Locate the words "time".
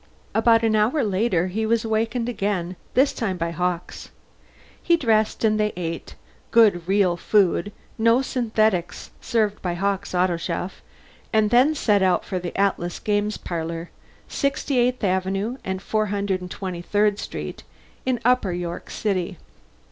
3.13-3.37